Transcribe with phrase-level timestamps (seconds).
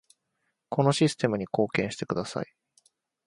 [0.69, 2.51] このシステムに貢献してください